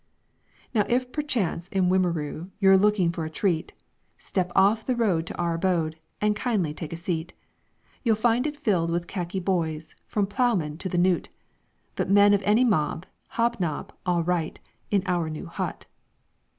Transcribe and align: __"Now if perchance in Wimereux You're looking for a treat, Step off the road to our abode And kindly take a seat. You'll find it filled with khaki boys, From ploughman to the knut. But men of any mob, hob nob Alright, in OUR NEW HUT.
__"Now 0.81 0.83
if 0.89 1.11
perchance 1.11 1.67
in 1.67 1.87
Wimereux 1.87 2.49
You're 2.59 2.75
looking 2.75 3.11
for 3.11 3.23
a 3.23 3.29
treat, 3.29 3.73
Step 4.17 4.51
off 4.55 4.83
the 4.83 4.95
road 4.95 5.27
to 5.27 5.37
our 5.37 5.53
abode 5.53 5.95
And 6.19 6.35
kindly 6.35 6.73
take 6.73 6.91
a 6.91 6.97
seat. 6.97 7.33
You'll 8.01 8.15
find 8.15 8.47
it 8.47 8.57
filled 8.57 8.89
with 8.89 9.05
khaki 9.05 9.39
boys, 9.39 9.93
From 10.07 10.25
ploughman 10.25 10.79
to 10.79 10.89
the 10.89 10.97
knut. 10.97 11.27
But 11.95 12.09
men 12.09 12.33
of 12.33 12.41
any 12.45 12.63
mob, 12.63 13.05
hob 13.27 13.57
nob 13.59 13.93
Alright, 14.07 14.59
in 14.89 15.03
OUR 15.05 15.29
NEW 15.29 15.45
HUT. 15.45 15.85